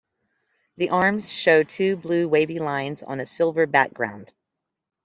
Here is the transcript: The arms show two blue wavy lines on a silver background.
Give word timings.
The 0.77 0.89
arms 0.89 1.31
show 1.31 1.61
two 1.61 1.95
blue 1.95 2.27
wavy 2.27 2.57
lines 2.57 3.03
on 3.03 3.19
a 3.19 3.25
silver 3.27 3.67
background. 3.67 4.31